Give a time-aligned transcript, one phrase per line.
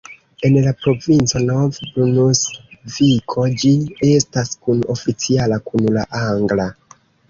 [0.47, 3.75] En la provinco Nov-Brunsviko ĝi
[4.17, 6.73] estas kun-oficiala kun la angla.